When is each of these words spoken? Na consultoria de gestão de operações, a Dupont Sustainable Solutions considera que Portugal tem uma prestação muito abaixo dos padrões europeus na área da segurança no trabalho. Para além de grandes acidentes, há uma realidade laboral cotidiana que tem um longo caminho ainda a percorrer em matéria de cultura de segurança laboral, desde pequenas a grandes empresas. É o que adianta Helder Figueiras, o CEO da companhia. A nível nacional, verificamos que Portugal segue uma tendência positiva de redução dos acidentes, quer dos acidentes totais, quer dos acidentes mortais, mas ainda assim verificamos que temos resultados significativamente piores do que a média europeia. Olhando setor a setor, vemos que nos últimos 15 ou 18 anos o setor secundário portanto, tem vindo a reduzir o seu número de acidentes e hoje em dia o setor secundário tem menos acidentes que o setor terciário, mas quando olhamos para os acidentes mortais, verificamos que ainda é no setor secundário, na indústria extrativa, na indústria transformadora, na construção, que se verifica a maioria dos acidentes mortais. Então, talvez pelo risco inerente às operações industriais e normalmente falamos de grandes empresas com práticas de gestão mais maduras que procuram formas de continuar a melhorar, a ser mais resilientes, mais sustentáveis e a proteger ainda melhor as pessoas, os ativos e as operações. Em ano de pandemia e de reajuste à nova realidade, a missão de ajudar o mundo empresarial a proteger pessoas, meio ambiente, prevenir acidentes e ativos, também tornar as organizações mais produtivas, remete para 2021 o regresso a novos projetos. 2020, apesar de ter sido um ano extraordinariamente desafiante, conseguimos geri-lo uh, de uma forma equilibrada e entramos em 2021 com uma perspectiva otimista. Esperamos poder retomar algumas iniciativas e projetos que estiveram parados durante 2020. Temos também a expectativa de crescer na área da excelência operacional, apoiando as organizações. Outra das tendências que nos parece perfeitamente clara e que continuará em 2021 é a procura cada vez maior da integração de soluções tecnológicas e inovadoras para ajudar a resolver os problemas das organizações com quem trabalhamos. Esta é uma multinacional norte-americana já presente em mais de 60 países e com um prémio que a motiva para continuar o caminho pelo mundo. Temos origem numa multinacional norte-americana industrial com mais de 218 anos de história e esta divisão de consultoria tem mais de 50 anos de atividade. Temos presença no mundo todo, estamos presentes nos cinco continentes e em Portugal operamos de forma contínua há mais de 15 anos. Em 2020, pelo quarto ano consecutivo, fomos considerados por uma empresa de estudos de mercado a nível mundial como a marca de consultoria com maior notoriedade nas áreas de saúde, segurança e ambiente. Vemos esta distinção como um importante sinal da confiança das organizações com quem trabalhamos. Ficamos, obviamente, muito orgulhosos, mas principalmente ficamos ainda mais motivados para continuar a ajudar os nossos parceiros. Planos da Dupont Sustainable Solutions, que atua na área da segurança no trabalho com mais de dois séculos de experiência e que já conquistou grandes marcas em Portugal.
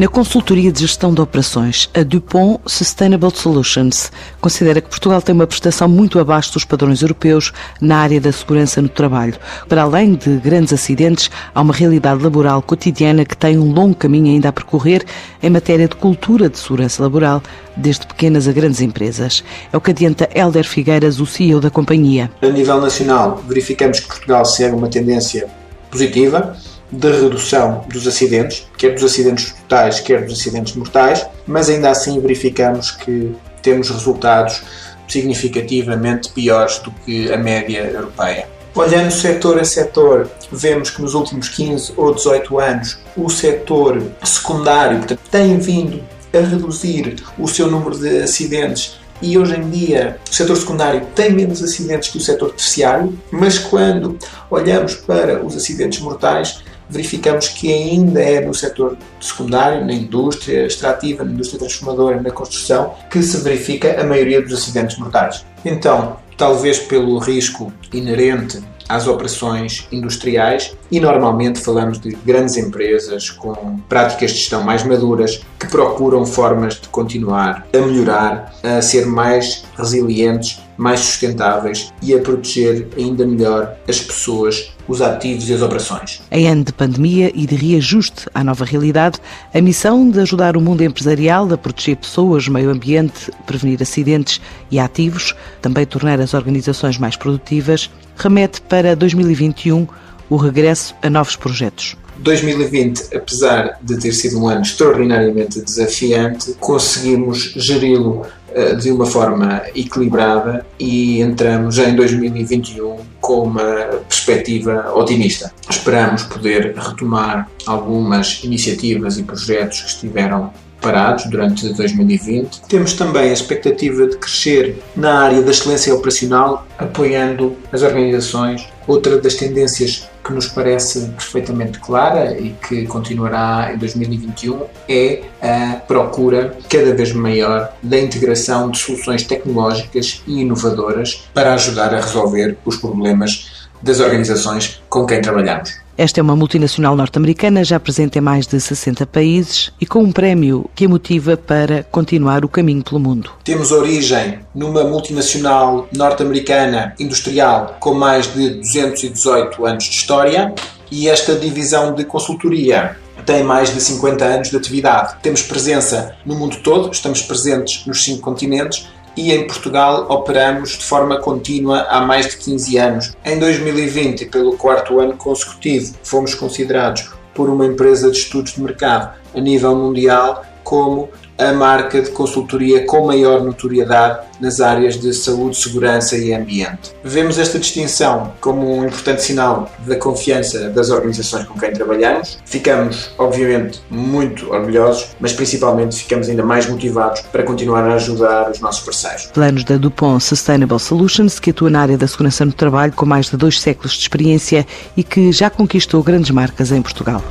Na 0.00 0.08
consultoria 0.08 0.72
de 0.72 0.80
gestão 0.80 1.12
de 1.12 1.20
operações, 1.20 1.90
a 1.92 2.02
Dupont 2.02 2.58
Sustainable 2.64 3.30
Solutions 3.36 4.10
considera 4.40 4.80
que 4.80 4.88
Portugal 4.88 5.20
tem 5.20 5.34
uma 5.34 5.46
prestação 5.46 5.86
muito 5.86 6.18
abaixo 6.18 6.54
dos 6.54 6.64
padrões 6.64 7.02
europeus 7.02 7.52
na 7.82 7.98
área 7.98 8.18
da 8.18 8.32
segurança 8.32 8.80
no 8.80 8.88
trabalho. 8.88 9.34
Para 9.68 9.82
além 9.82 10.14
de 10.14 10.38
grandes 10.38 10.72
acidentes, 10.72 11.30
há 11.54 11.60
uma 11.60 11.74
realidade 11.74 12.22
laboral 12.22 12.62
cotidiana 12.62 13.26
que 13.26 13.36
tem 13.36 13.58
um 13.58 13.74
longo 13.74 13.94
caminho 13.94 14.32
ainda 14.32 14.48
a 14.48 14.52
percorrer 14.52 15.04
em 15.42 15.50
matéria 15.50 15.86
de 15.86 15.96
cultura 15.96 16.48
de 16.48 16.58
segurança 16.58 17.02
laboral, 17.02 17.42
desde 17.76 18.06
pequenas 18.06 18.48
a 18.48 18.52
grandes 18.52 18.80
empresas. 18.80 19.44
É 19.70 19.76
o 19.76 19.82
que 19.82 19.90
adianta 19.90 20.30
Helder 20.34 20.66
Figueiras, 20.66 21.20
o 21.20 21.26
CEO 21.26 21.60
da 21.60 21.68
companhia. 21.68 22.30
A 22.40 22.46
nível 22.46 22.80
nacional, 22.80 23.44
verificamos 23.46 24.00
que 24.00 24.06
Portugal 24.08 24.46
segue 24.46 24.74
uma 24.74 24.88
tendência 24.88 25.46
positiva 25.90 26.56
de 26.90 27.10
redução 27.10 27.84
dos 27.88 28.06
acidentes, 28.06 28.66
quer 28.76 28.94
dos 28.94 29.04
acidentes 29.04 29.52
totais, 29.52 30.00
quer 30.00 30.24
dos 30.24 30.38
acidentes 30.38 30.74
mortais, 30.74 31.26
mas 31.46 31.68
ainda 31.68 31.90
assim 31.90 32.20
verificamos 32.20 32.90
que 32.90 33.34
temos 33.62 33.90
resultados 33.90 34.62
significativamente 35.08 36.30
piores 36.30 36.78
do 36.78 36.90
que 37.04 37.32
a 37.32 37.36
média 37.36 37.80
europeia. 37.80 38.48
Olhando 38.74 39.10
setor 39.10 39.58
a 39.58 39.64
setor, 39.64 40.30
vemos 40.52 40.90
que 40.90 41.02
nos 41.02 41.14
últimos 41.14 41.48
15 41.48 41.92
ou 41.96 42.14
18 42.14 42.58
anos 42.60 42.98
o 43.16 43.28
setor 43.28 44.00
secundário 44.22 44.98
portanto, 44.98 45.20
tem 45.30 45.58
vindo 45.58 46.00
a 46.32 46.38
reduzir 46.38 47.16
o 47.36 47.48
seu 47.48 47.68
número 47.68 47.98
de 47.98 48.22
acidentes 48.22 49.00
e 49.20 49.36
hoje 49.36 49.56
em 49.56 49.68
dia 49.68 50.18
o 50.30 50.34
setor 50.34 50.56
secundário 50.56 51.04
tem 51.14 51.32
menos 51.32 51.62
acidentes 51.62 52.10
que 52.10 52.18
o 52.18 52.20
setor 52.20 52.52
terciário, 52.52 53.18
mas 53.30 53.58
quando 53.58 54.16
olhamos 54.48 54.94
para 54.94 55.44
os 55.44 55.56
acidentes 55.56 55.98
mortais, 55.98 56.62
verificamos 56.90 57.48
que 57.48 57.72
ainda 57.72 58.20
é 58.20 58.40
no 58.40 58.52
setor 58.52 58.96
secundário, 59.20 59.84
na 59.86 59.92
indústria 59.92 60.66
extrativa, 60.66 61.24
na 61.24 61.32
indústria 61.32 61.60
transformadora, 61.60 62.20
na 62.20 62.30
construção, 62.30 62.94
que 63.10 63.22
se 63.22 63.38
verifica 63.38 64.00
a 64.00 64.04
maioria 64.04 64.42
dos 64.42 64.52
acidentes 64.52 64.98
mortais. 64.98 65.46
Então, 65.64 66.16
talvez 66.36 66.78
pelo 66.78 67.18
risco 67.18 67.72
inerente 67.92 68.62
às 68.88 69.06
operações 69.06 69.86
industriais 69.92 70.76
e 70.90 70.98
normalmente 70.98 71.60
falamos 71.60 72.00
de 72.00 72.10
grandes 72.24 72.56
empresas 72.56 73.30
com 73.30 73.78
práticas 73.88 74.32
de 74.32 74.38
gestão 74.38 74.64
mais 74.64 74.82
maduras 74.82 75.42
que 75.60 75.66
procuram 75.66 76.24
formas 76.24 76.80
de 76.80 76.88
continuar 76.88 77.66
a 77.72 77.78
melhorar, 77.78 78.54
a 78.62 78.80
ser 78.80 79.04
mais 79.06 79.64
resilientes, 79.76 80.58
mais 80.78 81.00
sustentáveis 81.00 81.92
e 82.00 82.14
a 82.14 82.18
proteger 82.18 82.88
ainda 82.96 83.26
melhor 83.26 83.76
as 83.86 84.00
pessoas, 84.00 84.72
os 84.88 85.02
ativos 85.02 85.50
e 85.50 85.52
as 85.52 85.60
operações. 85.60 86.22
Em 86.30 86.48
ano 86.48 86.64
de 86.64 86.72
pandemia 86.72 87.30
e 87.34 87.46
de 87.46 87.54
reajuste 87.54 88.26
à 88.34 88.42
nova 88.42 88.64
realidade, 88.64 89.18
a 89.52 89.60
missão 89.60 90.08
de 90.10 90.20
ajudar 90.20 90.56
o 90.56 90.60
mundo 90.62 90.82
empresarial 90.82 91.52
a 91.52 91.58
proteger 91.58 91.98
pessoas, 91.98 92.48
meio 92.48 92.70
ambiente, 92.70 93.30
prevenir 93.44 93.82
acidentes 93.82 94.40
e 94.70 94.80
ativos, 94.80 95.36
também 95.60 95.84
tornar 95.84 96.18
as 96.20 96.32
organizações 96.32 96.96
mais 96.96 97.16
produtivas, 97.16 97.90
remete 98.16 98.62
para 98.62 98.96
2021 98.96 99.86
o 100.30 100.36
regresso 100.36 100.94
a 101.02 101.10
novos 101.10 101.36
projetos. 101.36 101.96
2020, 102.20 103.16
apesar 103.16 103.78
de 103.82 103.98
ter 103.98 104.12
sido 104.12 104.42
um 104.42 104.48
ano 104.48 104.62
extraordinariamente 104.62 105.60
desafiante, 105.60 106.54
conseguimos 106.60 107.52
geri-lo 107.56 108.26
uh, 108.50 108.76
de 108.76 108.90
uma 108.90 109.06
forma 109.06 109.62
equilibrada 109.74 110.66
e 110.78 111.20
entramos 111.20 111.78
em 111.78 111.94
2021 111.94 112.98
com 113.20 113.42
uma 113.42 113.64
perspectiva 114.08 114.92
otimista. 114.94 115.52
Esperamos 115.68 116.22
poder 116.24 116.74
retomar 116.76 117.48
algumas 117.66 118.42
iniciativas 118.44 119.18
e 119.18 119.22
projetos 119.22 119.80
que 119.80 119.88
estiveram 119.88 120.52
parados 120.80 121.26
durante 121.26 121.68
2020. 121.72 122.62
Temos 122.62 122.94
também 122.94 123.30
a 123.30 123.32
expectativa 123.32 124.06
de 124.06 124.16
crescer 124.16 124.82
na 124.96 125.20
área 125.20 125.42
da 125.42 125.50
excelência 125.50 125.94
operacional, 125.94 126.66
apoiando 126.78 127.56
as 127.70 127.82
organizações. 127.82 128.66
Outra 128.86 129.18
das 129.18 129.34
tendências 129.34 130.08
que 130.30 130.34
nos 130.34 130.46
parece 130.46 131.08
perfeitamente 131.08 131.78
clara 131.80 132.38
e 132.38 132.54
que 132.66 132.86
continuará 132.86 133.72
em 133.74 133.78
2021 133.78 134.62
é 134.88 135.22
a 135.42 135.76
procura 135.76 136.56
cada 136.68 136.94
vez 136.94 137.12
maior 137.12 137.72
da 137.82 137.98
integração 137.98 138.70
de 138.70 138.78
soluções 138.78 139.24
tecnológicas 139.24 140.22
e 140.26 140.40
inovadoras 140.40 141.28
para 141.34 141.54
ajudar 141.54 141.92
a 141.94 142.00
resolver 142.00 142.56
os 142.64 142.76
problemas 142.76 143.59
das 143.82 144.00
organizações 144.00 144.80
com 144.88 145.06
quem 145.06 145.20
trabalhamos. 145.20 145.78
Esta 145.96 146.18
é 146.18 146.22
uma 146.22 146.34
multinacional 146.34 146.96
norte-americana 146.96 147.62
já 147.62 147.78
presente 147.78 148.18
em 148.18 148.22
mais 148.22 148.46
de 148.46 148.58
60 148.58 149.06
países 149.06 149.70
e 149.78 149.84
com 149.84 150.02
um 150.02 150.10
prémio 150.10 150.70
que 150.74 150.86
a 150.86 150.88
motiva 150.88 151.36
para 151.36 151.82
continuar 151.82 152.42
o 152.42 152.48
caminho 152.48 152.82
pelo 152.82 152.98
mundo. 152.98 153.32
Temos 153.44 153.70
origem 153.70 154.38
numa 154.54 154.82
multinacional 154.84 155.86
norte-americana 155.92 156.94
industrial 156.98 157.76
com 157.78 157.92
mais 157.92 158.32
de 158.32 158.54
218 158.60 159.66
anos 159.66 159.84
de 159.84 159.90
história 159.90 160.54
e 160.90 161.06
esta 161.06 161.34
divisão 161.34 161.94
de 161.94 162.04
consultoria 162.04 162.96
tem 163.26 163.44
mais 163.44 163.72
de 163.72 163.80
50 163.80 164.24
anos 164.24 164.50
de 164.50 164.56
atividade. 164.56 165.16
Temos 165.22 165.42
presença 165.42 166.16
no 166.24 166.34
mundo 166.34 166.56
todo, 166.64 166.90
estamos 166.90 167.22
presentes 167.22 167.86
nos 167.86 168.02
cinco 168.02 168.22
continentes 168.22 168.88
e 169.16 169.32
em 169.32 169.46
Portugal 169.46 170.06
operamos 170.08 170.70
de 170.70 170.84
forma 170.84 171.18
contínua 171.18 171.86
há 171.88 172.00
mais 172.00 172.28
de 172.28 172.36
15 172.36 172.78
anos. 172.78 173.16
Em 173.24 173.38
2020, 173.38 174.26
pelo 174.26 174.56
quarto 174.56 175.00
ano 175.00 175.16
consecutivo, 175.16 175.94
fomos 176.02 176.34
considerados 176.34 177.10
por 177.34 177.48
uma 177.48 177.66
empresa 177.66 178.10
de 178.10 178.18
estudos 178.18 178.54
de 178.54 178.62
mercado 178.62 179.14
a 179.34 179.40
nível 179.40 179.74
mundial 179.76 180.44
como 180.64 181.08
a 181.40 181.52
marca 181.54 182.02
de 182.02 182.10
consultoria 182.10 182.84
com 182.84 183.06
maior 183.06 183.42
notoriedade 183.42 184.28
nas 184.38 184.60
áreas 184.60 184.98
de 184.98 185.12
saúde, 185.14 185.56
segurança 185.56 186.16
e 186.16 186.32
ambiente. 186.32 186.92
Vemos 187.02 187.38
esta 187.38 187.58
distinção 187.58 188.32
como 188.40 188.78
um 188.78 188.84
importante 188.86 189.22
sinal 189.22 189.70
da 189.80 189.96
confiança 189.96 190.68
das 190.70 190.90
organizações 190.90 191.46
com 191.46 191.58
quem 191.58 191.72
trabalhamos. 191.72 192.38
Ficamos, 192.44 193.10
obviamente, 193.18 193.80
muito 193.90 194.50
orgulhosos, 194.52 195.08
mas 195.18 195.32
principalmente 195.32 195.96
ficamos 195.96 196.28
ainda 196.28 196.44
mais 196.44 196.66
motivados 196.68 197.22
para 197.32 197.42
continuar 197.42 197.84
a 197.84 197.94
ajudar 197.94 198.50
os 198.50 198.60
nossos 198.60 198.84
parceiros. 198.84 199.26
Planos 199.26 199.64
da 199.64 199.76
Dupont 199.76 200.22
Sustainable 200.22 200.78
Solutions, 200.78 201.38
que 201.38 201.50
atua 201.50 201.70
na 201.70 201.80
área 201.80 201.98
da 201.98 202.06
segurança 202.06 202.44
no 202.44 202.52
trabalho 202.52 202.92
com 202.92 203.06
mais 203.06 203.30
de 203.30 203.36
dois 203.36 203.60
séculos 203.60 203.92
de 203.92 204.00
experiência 204.00 204.66
e 204.96 205.02
que 205.02 205.32
já 205.32 205.48
conquistou 205.48 206.02
grandes 206.02 206.30
marcas 206.30 206.72
em 206.72 206.82
Portugal. 206.82 207.22